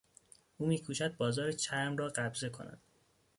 او 0.57 0.67
میکوشد 0.67 1.17
بازار 1.17 1.51
چرم 1.51 1.97
را 1.97 2.07
قبضه 2.09 2.49
کند. 2.49 2.81